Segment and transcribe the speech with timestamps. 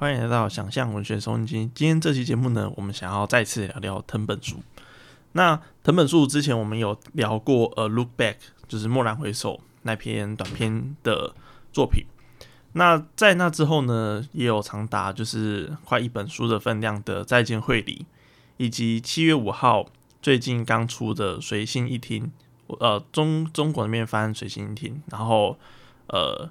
[0.00, 1.68] 欢迎来到想象文学收音机。
[1.74, 4.62] 今天这期节目呢，我们想要再次聊聊藤本树。
[5.32, 8.36] 那藤本树之前我们有聊过，呃，Look Back，
[8.68, 11.34] 就是蓦然回首那篇短篇的
[11.72, 12.04] 作品。
[12.74, 18.06] 那在那之后呢，也有长达就是快一本书的分量的再见会理，
[18.56, 19.84] 以及七月五号
[20.22, 22.30] 最近刚出的随心一听，
[22.78, 25.58] 呃，中中国那边翻随心一听，然后
[26.06, 26.48] 呃。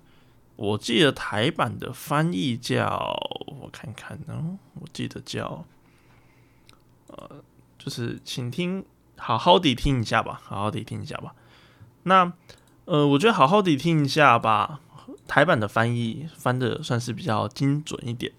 [0.57, 3.15] 我记得台版的翻译叫，
[3.61, 5.63] 我看看呢，我记得叫，
[7.07, 7.43] 呃，
[7.77, 8.83] 就是请听，
[9.15, 11.35] 好好的听一下吧，好好的听一下吧。
[12.03, 12.33] 那，
[12.85, 14.81] 呃，我觉得好好的听一下吧。
[15.27, 18.33] 台版的翻译翻的算是比较精准一点。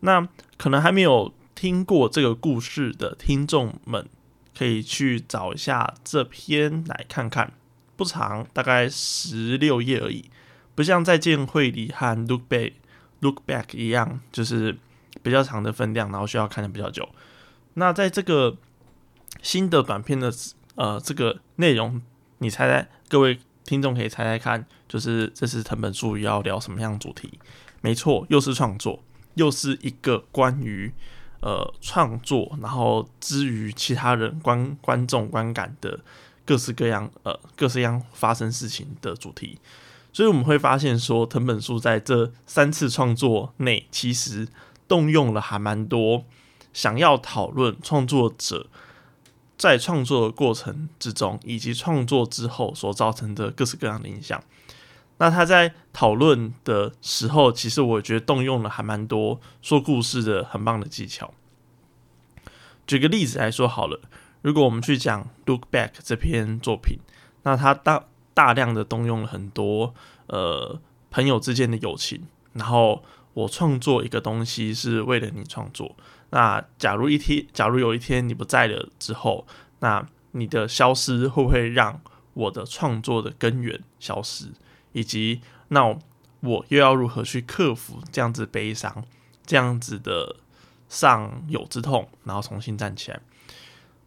[0.00, 0.26] 那
[0.56, 4.08] 可能还没有听过这个故事的听众们，
[4.56, 7.52] 可以去找一下这篇来看看，
[7.94, 10.30] 不长，大概十六页而已。
[10.74, 12.72] 不像再见会里和 Look Back
[13.20, 14.76] Look Back 一样，就是
[15.22, 17.08] 比较长的分量，然后需要看的比较久。
[17.74, 18.56] 那在这个
[19.42, 20.32] 新的短片的
[20.74, 22.00] 呃这个内容，
[22.38, 27.38] 你猜猜，各位听众可以猜猜看，就是这是藤本树要聊什么样的主题？
[27.80, 29.02] 没错，又是创作，
[29.34, 30.92] 又是一个关于
[31.40, 36.00] 呃创作，然后之于其他人观观众观感的
[36.44, 39.58] 各式各样呃各式各样发生事情的主题。
[40.12, 44.46] 所以我们会发现，说藤本树在这三次创作内，其实
[44.86, 46.24] 动用了还蛮多
[46.72, 48.68] 想要讨论创作者
[49.56, 54.42] 在创作的过程之中，以及创作之后所造成的各式各样的影响。
[55.18, 61.32] 那他在讨论的时候，其实我觉得动用了还蛮多说故事的很棒的技巧。
[62.86, 64.00] 举个例子来说好了，
[64.40, 66.98] 如果我们去讲《Look Back》这篇作品，
[67.44, 68.04] 那他当
[68.34, 69.94] 大量的动用了很多
[70.26, 70.80] 呃
[71.10, 75.94] 朋友之间的友情，然后我创作一个东西是为了你创作。
[76.30, 79.46] 那假如一天，假如有一天你不在了之后，
[79.80, 82.00] 那你的消失会不会让
[82.32, 84.46] 我的创作的根源消失？
[84.92, 85.84] 以及那
[86.40, 89.04] 我又要如何去克服这样子悲伤，
[89.44, 90.36] 这样子的
[90.88, 93.20] 上有之痛，然后重新站起来？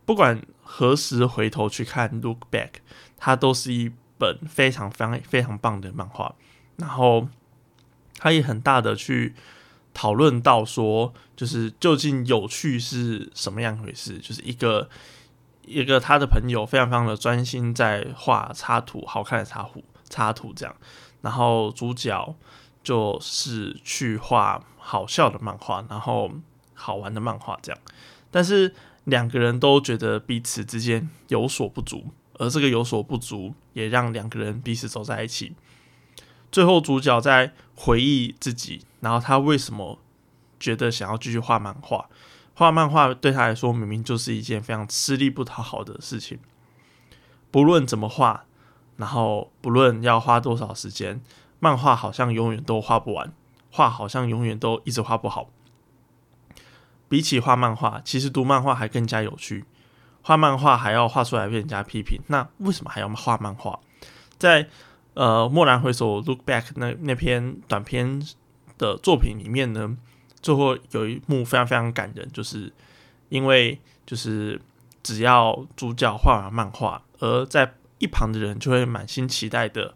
[0.06, 2.69] 不管何时回头去看，look back，
[3.18, 3.91] 它都是一。
[4.18, 6.34] 本非常非常非常棒的漫画，
[6.78, 7.28] 然后
[8.18, 9.34] 他也很大的去
[9.94, 14.18] 讨论到说，就是究竟有趣是什么样回事？
[14.20, 14.90] 就是一个
[15.66, 20.76] 一个他的朋友非常非常的专心在画插图，好看的插图插图这样，
[21.22, 22.36] 然后主角
[22.84, 26.32] 就是去画好笑的漫画，然后
[26.74, 27.82] 好玩的漫画这样，
[28.30, 28.74] 但是
[29.06, 32.12] 两个人都觉得彼此之间有所不足。
[32.38, 35.56] 而这个有所不足，也让两个人彼此走在一起。
[36.51, 40.00] 最后，主角在回忆自己，然后他为什么
[40.59, 42.09] 觉得想要继续画漫画？
[42.53, 46.40] 画漫画对他来说，明明就是一件非常吃力不讨好的事情。
[47.51, 48.46] 不论怎么画，
[48.96, 51.22] 然后不论要花多少时间，
[51.59, 53.34] 漫画好像永远都画不完，
[53.69, 55.50] 画好像永远都一直画不好。
[57.09, 59.66] 比起画漫画，其实读漫画还更加有趣。
[60.25, 63.80] 画漫画还要画出来被人家批评，那为什么还要画漫画？
[64.40, 64.68] 在
[65.13, 68.19] 呃，蓦然回首，look back 那那篇短篇
[68.80, 69.96] 的作品里面呢，
[70.41, 72.74] 最后有一幕非常非常感人，就是
[73.30, 74.59] 因为就是
[75.03, 79.94] 只要主角画完漫画，而在一旁的人就会满心期待的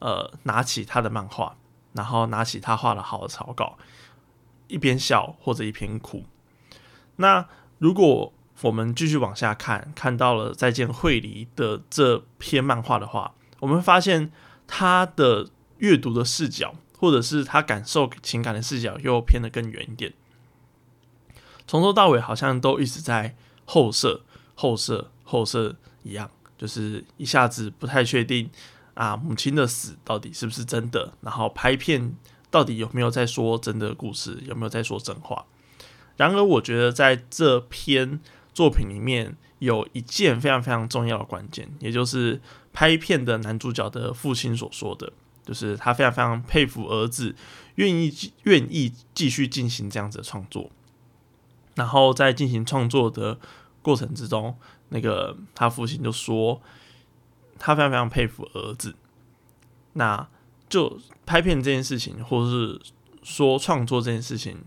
[0.00, 1.56] 呃拿起他的漫画，
[1.94, 3.78] 然后拿起他画的好的草稿，
[4.68, 6.26] 一边笑或者一边哭。
[7.16, 14.30] 那如果我们继续往下看，看到了再见惠梨的这篇漫画的话，我们会发现
[14.68, 15.48] 他的
[15.78, 20.12] 阅读的视角，或者是他感受情感的视角，又偏得更远一点。
[21.66, 24.22] 从头到尾好像都一直在后设、
[24.54, 25.74] 后设、后设
[26.04, 28.48] 一样，就是一下子不太确定
[28.94, 32.14] 啊，母亲的死到底是不是真的，然后拍片
[32.48, 35.46] 到底有没有在说真的故事，有没有在说真话。
[36.16, 38.20] 然而，我觉得在这篇。
[38.54, 42.40] 作品里面有一件非常非常重要的关键，也就是
[42.72, 45.10] 拍片的男主角的父亲所说的，
[45.44, 47.34] 就是他非常非常佩服儿子
[47.76, 48.12] 愿意
[48.42, 50.70] 愿意继续进行这样子的创作。
[51.74, 53.38] 然后在进行创作的
[53.80, 54.54] 过程之中，
[54.90, 56.60] 那个他父亲就说，
[57.58, 58.94] 他非常非常佩服儿子。
[59.94, 60.28] 那
[60.68, 62.78] 就拍片这件事情，或是
[63.22, 64.58] 说创作这件事情，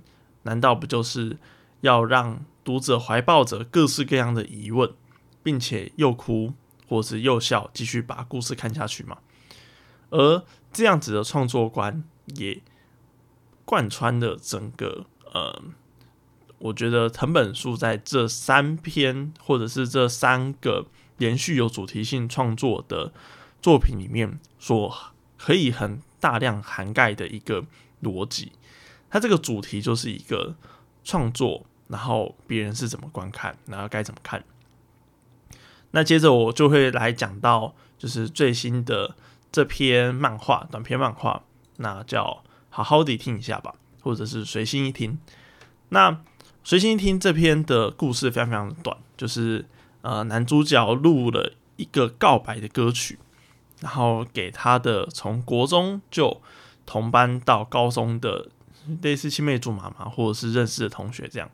[0.44, 1.38] 难道不就是
[1.82, 2.44] 要让？
[2.66, 4.92] 读者怀抱着各式各样的疑问，
[5.42, 6.54] 并且又哭
[6.88, 9.20] 或是又笑，继续把故事看下去嘛？
[10.10, 12.04] 而这样子的创作观，
[12.36, 12.62] 也
[13.64, 15.62] 贯穿的整个呃，
[16.58, 23.14] 我觉得藤本树在这三篇或者是这三个连续有主题性创作的
[23.62, 27.66] 作品里面，所可以很大量涵盖的一个
[28.02, 28.54] 逻辑。
[29.10, 30.56] 它这个主题就是一个
[31.04, 34.44] 创作，然后别人是怎么观看，然后该怎么看。
[35.92, 39.16] 那接着我就会来讲到，就是最新的
[39.52, 41.44] 这篇漫画，短篇漫画，
[41.78, 45.18] 那叫好好的听一下吧，或者是随心一听。
[45.90, 46.22] 那
[46.64, 49.66] 随心一听这篇的故事非常非常的短，就是
[50.02, 53.18] 呃男主角录了一个告白的歌曲，
[53.80, 56.42] 然后给他的从国中就
[56.86, 58.50] 同班到高中的
[59.02, 61.50] 类似青梅竹马嘛，或者是认识的同学这样。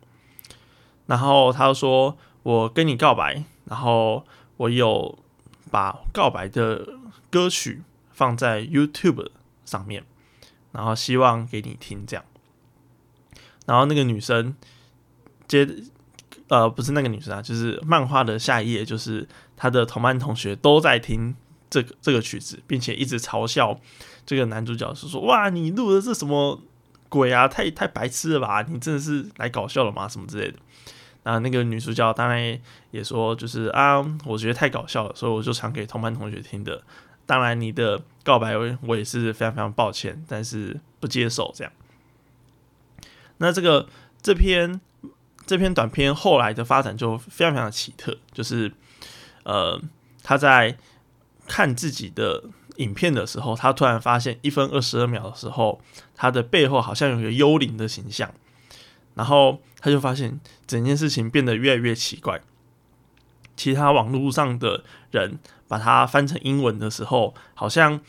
[1.12, 4.26] 然后他说：“我跟你告白。”然后
[4.56, 5.20] 我有
[5.70, 6.88] 把告白的
[7.30, 7.82] 歌曲
[8.14, 9.28] 放在 YouTube
[9.66, 10.06] 上面，
[10.72, 12.24] 然后希望给你听这样。
[13.66, 14.56] 然后那个女生
[15.50, 15.68] 接
[16.48, 19.28] 呃不是那个女生啊，就是漫画的下一页，就是
[19.58, 21.36] 她的同班同学都在听
[21.70, 23.78] 这个这个曲子，并且一直嘲笑
[24.26, 26.62] 这个男主角，是说哇你录的是什么
[27.10, 30.08] 鬼啊，太太白痴了吧，你真的是来搞笑了吗？
[30.08, 30.58] 什么之类的。
[31.24, 32.60] 那那个女主角当然
[32.90, 36.82] 也说，就是啊，我觉得太搞笑了，所以我就唱给同班同学听的。
[37.26, 41.72] 当然，你的告白我也是非常非常抱歉，但是不接受这样。
[43.38, 43.88] 那这个
[44.22, 44.82] 这篇
[45.46, 48.74] 这篇短片后来的发展就非常非常奇特，就是
[49.44, 49.80] 呃，
[50.24, 50.76] 他在
[51.48, 52.44] 看自己的
[52.78, 55.80] 影片的时候，他突然发现一分二十二秒的时候，
[56.16, 58.34] 他的背后好像有一个幽灵的形象。
[59.22, 62.42] 然后他就发现整件事情变得越来越奇怪。
[63.56, 65.38] 其他网络上的人
[65.68, 68.02] 把它翻成英文的时候，好像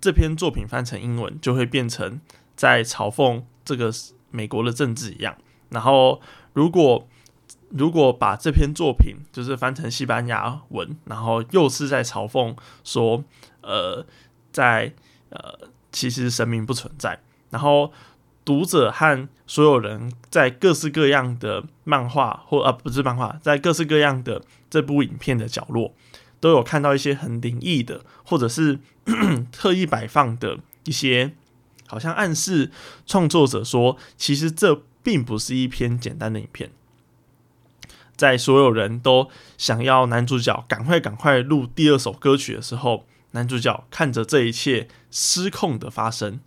[0.00, 2.20] 这篇作品翻成英文就会变成
[2.54, 3.92] 在嘲讽这个
[4.30, 5.36] 美国的政治一样。
[5.70, 6.20] 然后
[6.52, 7.08] 如果
[7.70, 13.24] 如果把这篇作品就是翻成西班牙文，然后又是在嘲讽说，
[13.62, 14.06] 呃，
[14.52, 14.94] 在
[15.30, 15.58] 呃，
[15.90, 17.18] 其实神明不存在。
[17.50, 17.92] 然后。
[18.44, 25.94] 读者和所有人在各式各样的漫画或啊不是漫画，在各式各样的这部影片的角落，
[26.40, 28.80] 都有看到一些很灵异的，或者是
[29.52, 31.32] 特意摆放的一些，
[31.86, 32.70] 好像暗示
[33.06, 36.70] 创作者说，其实这并不是一篇简单的影片。
[38.16, 46.40] 在所有人都想要男主角赶快赶快录第二首歌曲的时候，男主角看着这一切失控的发生。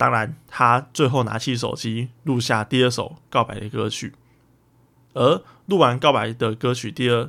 [0.00, 4.14] 当然，他最后拿起手机录下第二首告白的歌曲。
[5.12, 7.28] 而录完告白的歌曲，第二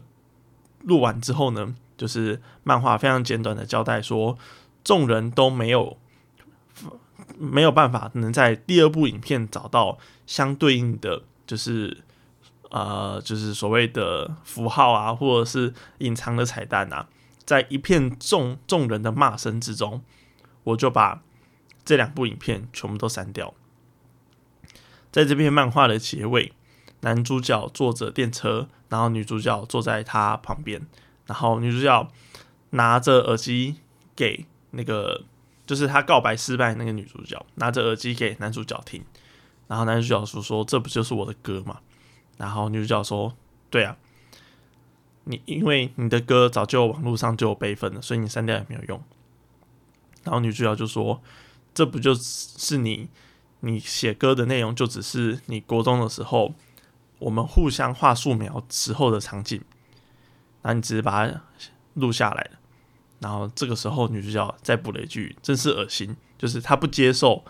[0.79, 4.38] 录完之后呢，就是漫画非常简短的交代说，
[4.85, 5.97] 众人都没有
[7.38, 11.97] 没有办法能在第二部影片找到相对应的，就是
[12.69, 17.09] 呃，就是所谓的符号啊，或者是隐藏的彩蛋啊，
[17.44, 20.01] 在一片众众人的骂声之中，
[20.63, 21.21] 我就把。
[21.83, 23.53] 这两部影片全部都删掉。
[25.11, 26.53] 在这篇漫画的结尾，
[27.01, 30.87] 男主角坐着电车，然后女主角坐在他旁边，
[31.25, 32.09] 然后女主角
[32.69, 33.75] 拿着耳机
[34.15, 35.25] 给那个，
[35.65, 39.03] 就是他告白失败那个女主角拿着耳机给男主角听，
[39.67, 41.81] 然后男主角说：“说这不就是我的歌吗？”
[42.38, 43.35] 然后女主角说
[43.69, 43.97] ：“对啊，
[45.25, 49.03] 你因为你的歌早就网络上就有备份了，所以你删掉也没有用。”
[50.23, 51.21] 然后女主角就说。
[51.73, 53.07] 这不就是你
[53.61, 54.75] 你写歌的内容？
[54.75, 56.53] 就只是你国中的时候，
[57.19, 59.61] 我们互相画素描时候的场景，
[60.61, 61.41] 然后你只是把它
[61.93, 62.51] 录下来。
[63.19, 67.45] 然后这个时候，女主角再补了一句：“真是恶心。”就是她不接受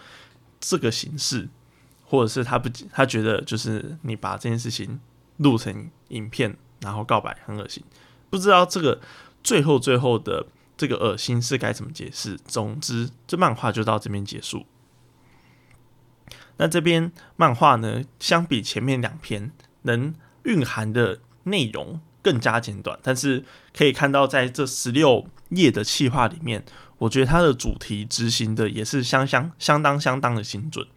[0.59, 1.49] 这个形式，
[2.05, 4.99] 或者是她不她觉得就是你把这件事情
[5.37, 7.83] 录成影片，然后告白很恶心。
[8.29, 9.01] 不知道这个
[9.43, 10.45] 最后最后的。
[10.81, 12.35] 这个恶心是该怎么解释？
[12.37, 14.65] 总之，这漫画就到这边结束。
[16.57, 19.51] 那这边漫画呢，相比前面两篇，
[19.83, 23.45] 能蕴含的内容更加简短，但是
[23.77, 26.65] 可以看到，在这十六页的企划里面，
[26.97, 30.87] 我觉得它的主题执行的也是相相相当相当的精准。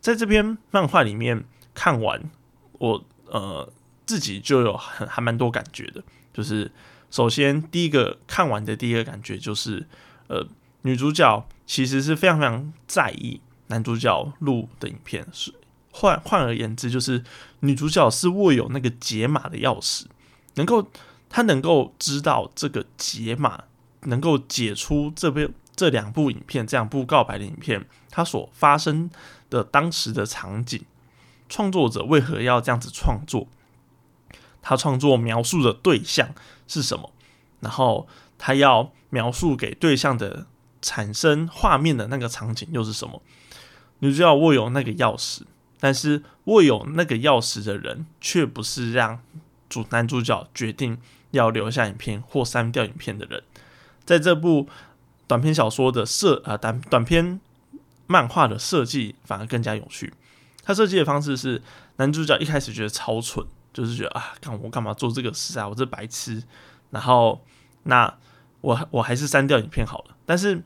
[0.00, 1.44] 在这篇漫画里面
[1.74, 2.30] 看完，
[2.78, 3.70] 我呃
[4.06, 6.72] 自己就有很还蛮多感觉的，就是。
[7.14, 9.86] 首先，第一个看完的第一个感觉就是，
[10.26, 10.44] 呃，
[10.82, 15.24] 女主角其实是非常非常在意男主角录的影片。
[15.30, 15.54] 是
[15.92, 17.22] 换换而言之，就是
[17.60, 20.06] 女主角是握有那个解码的钥匙，
[20.54, 20.90] 能够
[21.28, 23.62] 她能够知道这个解码
[24.00, 29.08] 能够解出这边这两部影片，这两部告白的影片，它所发生
[29.48, 30.82] 的当时的场景，
[31.48, 33.46] 创作者为何要这样子创作？
[34.66, 36.34] 他创作描述的对象
[36.66, 37.12] 是什么？
[37.60, 38.06] 然后
[38.38, 40.46] 他要描述给对象的
[40.82, 43.22] 产生画面的那个场景又是什么？
[44.00, 45.42] 女主角握有那个钥匙，
[45.80, 49.20] 但是握有那个钥匙的人却不是让
[49.68, 50.98] 主男主角决定
[51.30, 53.42] 要留下影片或删掉影片的人。
[54.04, 54.68] 在这部
[55.26, 57.40] 短篇小说的设啊短短篇
[58.06, 60.12] 漫画的设计反而更加有趣。
[60.62, 61.62] 他设计的方式是
[61.96, 63.46] 男主角一开始觉得超蠢。
[63.74, 65.68] 就是觉得啊，看我干嘛做这个事啊？
[65.68, 66.42] 我这白痴。
[66.90, 67.44] 然后，
[67.82, 68.16] 那
[68.62, 70.16] 我我还是删掉影片好了。
[70.24, 70.62] 但是，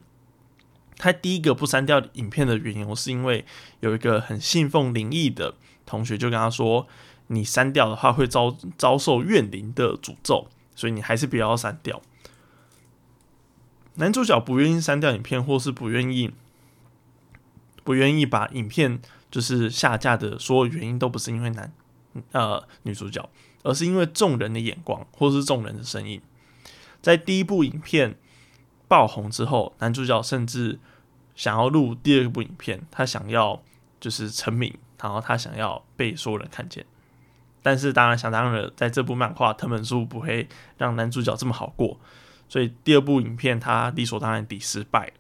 [0.99, 3.45] 他第一个不删掉影片的原因，是因为
[3.81, 5.55] 有一个很信奉灵异的
[5.87, 6.87] 同学就跟他说，
[7.29, 12.03] 你删掉的话会遭遭受怨灵的诅咒，所以你还是不要删掉。
[13.95, 16.31] 男主角不愿意删掉影片，或是不愿意
[17.83, 19.01] 不愿意把影片
[19.31, 21.73] 就是下架的所有原因，都不是因为男。
[22.33, 23.29] 呃，女主角，
[23.63, 26.21] 而是因为众人的眼光，或是众人的声音。
[27.01, 28.17] 在第一部影片
[28.89, 30.81] 爆红之后，男主角甚至
[31.35, 33.63] 想要录第二部影片，他想要
[34.01, 36.85] 就是成名，然后他想要被所有人看见。
[37.63, 41.99] 但是当然，想当然，在这部漫画藤本树不会让男主角这么好过，
[42.49, 45.13] 所以第二部影片他理所当然地失败。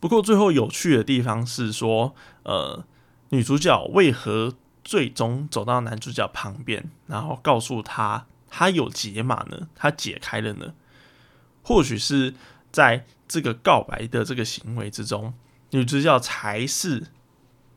[0.00, 2.84] 不过最后有趣的地方是说，呃，
[3.30, 4.54] 女主角为何？
[4.88, 10.72] 最终走到男主角旁边，然后告诉他他有解码呢，他解开了呢。
[11.62, 12.32] 或许是
[12.72, 15.34] 在这个告白的这个行为之中，
[15.72, 17.08] 女主角才是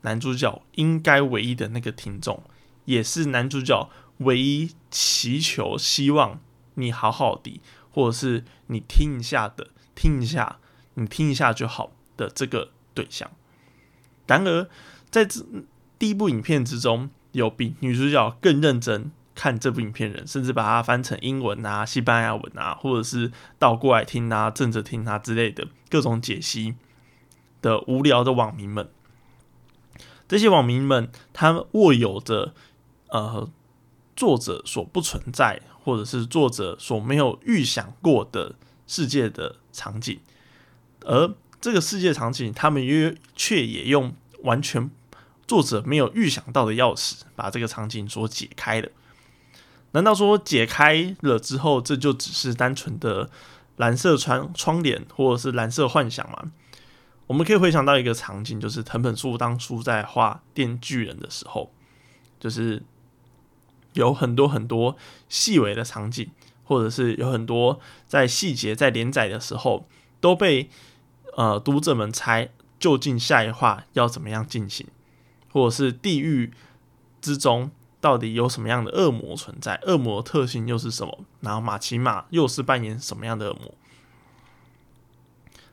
[0.04, 2.42] 男主角应该唯一的那个听众，
[2.86, 3.90] 也是男主角
[4.20, 6.40] 唯一祈求希望
[6.76, 7.60] 你好好的，
[7.92, 10.60] 或者是你听一下的，听一下，
[10.94, 13.30] 你听一下就好的这个对象。
[14.28, 14.70] 然而，
[15.10, 15.46] 在这。
[16.02, 26.74] 第一部影片之中有比女主角更认真看这部影片人，甚至把它翻成英文啊、西班牙文啊，或者是倒过来听啊、正着听啊之类的各种解析
[27.62, 28.90] 的无聊的网民们。
[30.28, 32.56] 这些网民们，他们握有着
[33.10, 33.48] 呃
[34.16, 38.56] 作者所不存在，或者是作者所没有预想过的
[38.88, 40.20] 世界的场景，
[41.02, 44.90] 而这个世界场景，他们约却也用完全。
[45.52, 48.88] 作者没有预想到的钥匙，把这个场景所解开了。
[49.92, 53.30] 难道说解开了之后，这就只是单纯的
[53.76, 56.54] 蓝色窗窗帘，或者是蓝色幻想吗？
[57.28, 61.74] 我们可以回想到一个场景，就是藤本树当初在画《电锯人》的时候，
[62.40, 62.84] 就是
[63.92, 64.96] 有很多很多
[65.28, 66.32] 细微的场景，
[66.64, 69.86] 或者是有很多在细节在连载的时候，
[70.22, 70.70] 都被
[71.36, 74.88] 呃读者们猜究竟下一话要怎么样进行。
[75.52, 76.52] 或者是地狱
[77.22, 79.80] 之中到底有什么样的恶魔存在？
[79.86, 81.26] 恶魔特性又是什么？
[81.42, 83.74] 然后马奇马又是扮演什么样的恶魔？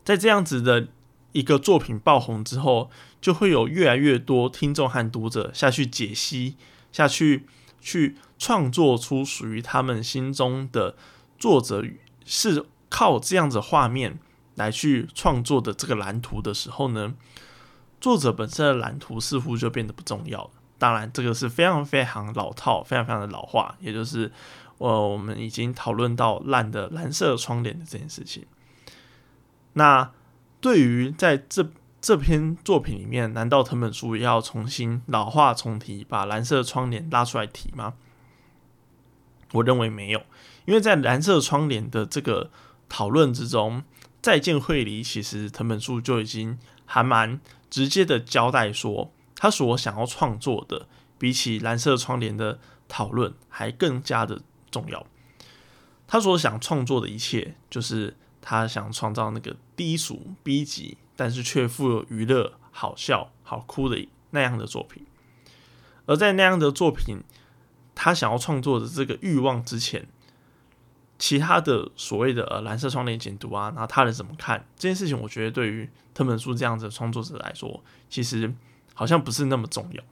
[0.05, 0.89] 在这样子的
[1.33, 6.57] 一个作品爆红之后，就会有越来越多听众和读者下去解析，
[6.93, 7.47] 下去
[7.81, 10.97] 去创作出属于他们心中的
[11.39, 11.85] 作者
[12.25, 14.19] 是靠这样子画面
[14.55, 17.15] 来去创作的这个蓝图的时候呢？
[18.01, 20.51] 作者本身的蓝图似乎就变得不重要了。
[20.79, 24.31] 当然，这个是非常非常老套、非常非常的老化，也就是
[24.79, 28.47] 呃，我们已经讨论到烂的蓝色窗帘的这件事情。
[29.73, 30.13] 那
[30.61, 31.69] 对于在这
[32.01, 37.95] 这篇作品里面，难道藤本树要重新老化重提，把蓝色窗帘拉出来提吗？
[39.55, 40.23] 我认为没有，
[40.65, 42.53] 因为在蓝色窗帘的这个
[42.89, 43.83] 讨论之中，
[44.23, 47.41] 再见会离其实藤本树就已经还蛮。
[47.71, 52.59] 直接的交代说，他所想要创作的，比起蓝色窗帘的
[52.89, 55.07] 讨论还更加的重要。
[56.07, 65.05] 他所想创作的一切，就是他想创造那个低俗、逼急，但是却富有娱乐、好笑、好哭的那样的作品。
[66.07, 67.19] 而在那样的作品，
[67.95, 70.09] 他想要创作的这个欲望之前。
[71.19, 75.21] 其他的所谓的呃蓝色窗帘解读啊，然后他人怎么看这件事情？
[75.21, 78.55] 我觉得对于藤本树这样子的创作者来说，其实
[78.95, 80.03] 好像不是那么重要。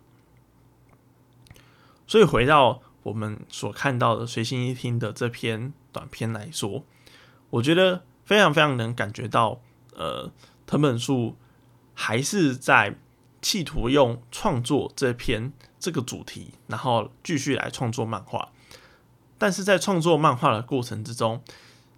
[2.08, 6.84] 所以回到我们所看到的随心一听的这篇短片来说，
[7.50, 9.60] 我觉得非常非常能感觉到，
[9.94, 10.32] 呃，
[10.66, 11.36] 藤本树
[11.94, 12.96] 还是在
[13.40, 18.50] 企图用创作这篇这个主题，然后继续来创作漫画。
[19.38, 21.42] 但是在创作漫画的过程之中，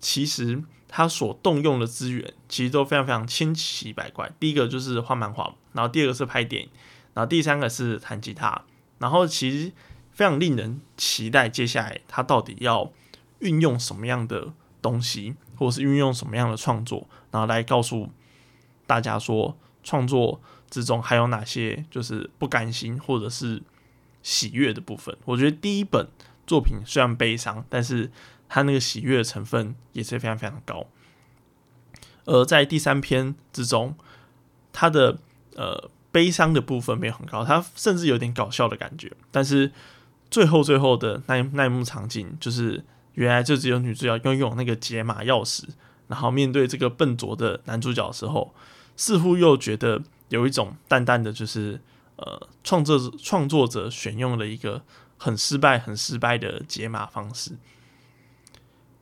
[0.00, 4.32] 其实他所动用的资源其实都非常非常千奇百怪。
[4.40, 6.68] 第一个就是画漫画，然后第二个是拍电影，
[7.14, 8.64] 然后第三个是弹吉他，
[8.98, 9.72] 然后其实
[10.12, 12.90] 非常令人期待接下来他到底要
[13.40, 18.10] 运用什么样的东西，或者是运用什么样的创作，然后来告诉
[18.86, 20.40] 大家说创作
[20.70, 23.62] 之中还有哪些就是不甘心或者是
[24.22, 25.16] 喜悦的部分。
[25.24, 26.08] 我觉得第一本
[26.48, 28.10] 作品虽然悲伤，但是
[28.48, 30.86] 他那个喜悦的成分也是非常非常高，
[32.24, 33.94] 而在第三篇之中，
[34.72, 35.18] 他的
[35.54, 39.12] 呃悲伤的部分没有很高，他甚至有点搞笑的感觉。
[39.30, 39.70] 但是
[40.30, 45.64] 最后最后的那那一幕场景，就是原来就只有女主角拥有那个解码钥匙，
[46.06, 48.54] 然后面对这个笨拙的男主角的时候，
[48.96, 51.80] 似乎又觉得有一种淡淡的，就是
[52.16, 54.82] 呃创作创作者选用了一个
[55.18, 57.52] 很失败很失败的解码方式。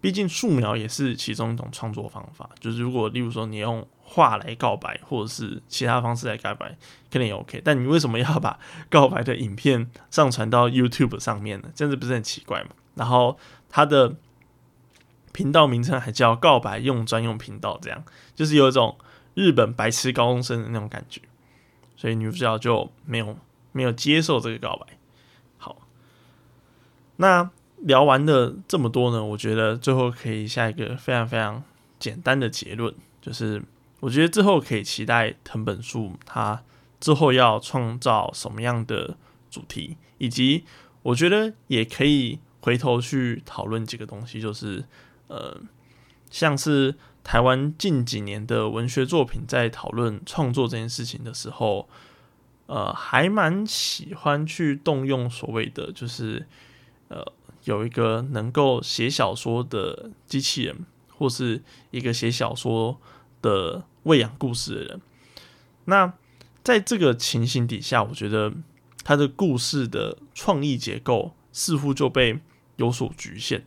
[0.00, 6.76] 毕竟素描也是其中一种创作方法，就是如果例如说你用画来告白，或者是其他方式来告白，
[7.10, 7.60] 肯定也 OK。
[7.64, 8.58] 但你为什么要把
[8.88, 11.68] 告白的影片上传到 YouTube 上面呢？
[11.74, 12.70] 这样子不是很奇怪吗？
[12.94, 13.36] 然后
[13.68, 14.14] 他的
[15.32, 18.04] 频道名称还叫“告白用专用频道”，这样
[18.34, 18.96] 就是有一种
[19.34, 21.20] 日本白痴高中生的那种感觉，
[21.96, 23.36] 所以女主角就没有
[23.72, 24.95] 没有接受这个告白。
[27.16, 27.50] 那。
[27.80, 31.62] 聊完了这么多呢，我觉得最后可以下一个非常非常
[31.98, 33.62] 简单的结论，就是
[34.00, 36.62] 我觉得之后可以期待藤本树他
[36.98, 39.14] 之后要创造什么样的
[39.50, 40.64] 主题，以及
[41.02, 44.82] 我觉得也可以回头去讨论几个东西，就是
[45.28, 45.54] 呃，
[46.30, 51.86] 像是台湾近几年的文学作品在讨论创作这件事情的时候，
[52.66, 56.46] 呃，还蛮喜欢去动用所谓的就是
[57.08, 57.32] 呃。
[57.64, 63.00] 有一个能够写小说的机器人，或是一个写小说
[63.42, 65.00] 的喂养故事的人。
[65.86, 66.12] 那
[66.62, 68.52] 在这个情形底下，我觉得
[69.02, 72.38] 他的故事的创意结构似乎就被
[72.76, 73.66] 有所局限。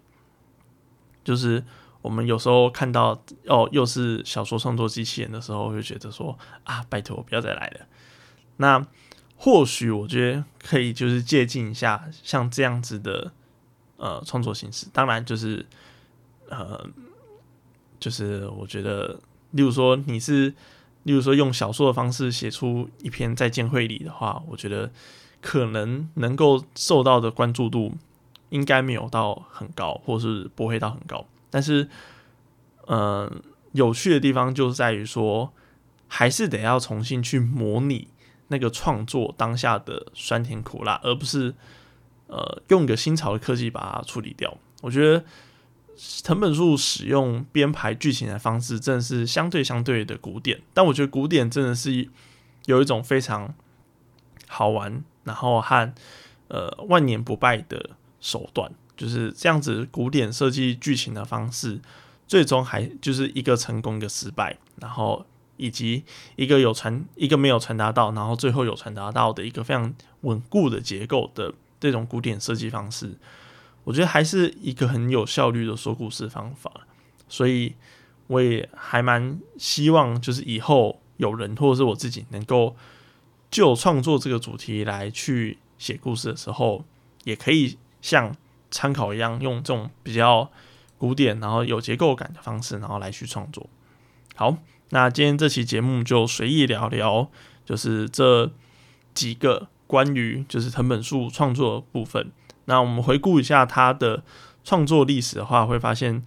[1.26, 1.66] 就是
[2.02, 7.86] 我们有时候看到哦，又是小说创作机器人的时候，会觉得说啊，拜托不要再来了。
[8.56, 8.88] 那
[9.40, 13.32] 或许我觉得可以就是借鉴一下像这样子的。
[14.02, 15.66] 呃，创作形式当然就是，
[16.48, 16.90] 呃，
[18.00, 19.20] 就是我觉得，
[19.52, 20.54] 例如说你是，
[21.04, 24.90] 例如说用小说的方式写出一篇再见会里的话，我觉得
[25.42, 27.98] 可能能够受到的关注度
[28.52, 31.26] 应该没有到很高，或是不会到很高。
[31.50, 31.90] 但是，
[32.88, 35.52] 嗯，有趣的地方就是在于说，
[36.08, 38.08] 还是得要重新去模拟
[38.50, 41.56] 那个创作当下的酸甜苦辣，而不是。
[42.32, 44.56] 呃，用一个新潮的科技把它处理掉。
[44.84, 45.26] 我觉得
[46.24, 50.62] 藤本树使用编排剧情的方式，真的是相对相对的古典。
[50.72, 52.08] 但我觉得古典真的是
[52.66, 53.56] 有一种非常
[54.48, 55.92] 好玩，然后和
[56.50, 57.90] 呃万年不败的
[58.22, 61.82] 手段，就是这样子古典设计剧情的方式，
[62.28, 65.26] 最终还就是一个成功一个失败，然后
[65.60, 66.04] 以及
[66.36, 71.54] 一个有传一个没有传达到，然后最后有传达到的一个非常稳固的结构的。
[71.82, 73.18] 这种古典设计方式，
[73.86, 76.70] 我觉得还是一个很有效率的说故事方法，
[77.30, 77.74] 所以
[78.28, 82.76] 我也还蛮希望，就是以后有人或者是我自己能够
[83.50, 86.84] 就创作这个主题来去写故事的时候，
[87.24, 88.36] 也可以像
[88.70, 90.52] 参考一样，用这种比较
[90.98, 93.66] 古典然后有结构感的方式，然后来去创作。
[94.36, 94.58] 好，
[94.90, 97.30] 那今天这期节目就随意聊聊，
[97.66, 98.52] 就是这
[99.14, 99.68] 几个。
[99.90, 102.32] 关于就是藤本树创作部分，
[102.66, 104.22] 那我们回顾一下他的
[104.64, 106.24] 创作历史的话，会发现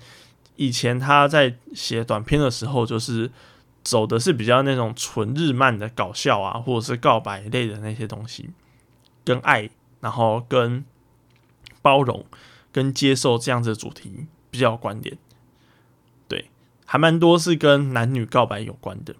[0.56, 3.30] 以前他在写短篇的时候，就是
[3.84, 8.50] 走的是比较那种纯日漫的搞笑啊，或者是告白类的那些东西，
[9.24, 9.70] 跟爱，
[10.00, 10.84] 然后跟
[11.80, 12.26] 包容、
[12.72, 15.16] 跟接受这样子的主题比较有关联。
[16.92, 19.14] 还蛮多是跟男女告白有关的。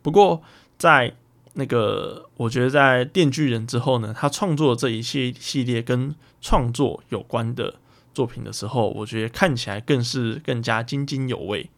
[0.00, 0.40] 不过
[0.78, 1.12] 在
[1.54, 7.74] 那个，我觉得在《电锯人》之后呢，他创作这一系系列跟创作有关的
[8.12, 11.68] 作品的时候，我觉得看起来更是更加津津有味。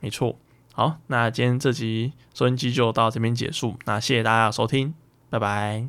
[0.00, 0.38] 没错，
[0.72, 4.94] 好，那今天这集收音机就到这边结束，那谢谢大家收听，
[5.30, 5.88] 拜拜。